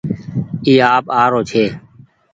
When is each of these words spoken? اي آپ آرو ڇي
اي 0.65 0.73
آپ 0.95 1.05
آرو 1.21 1.41
ڇي 1.49 1.65